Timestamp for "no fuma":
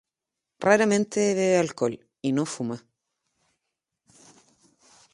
2.31-2.83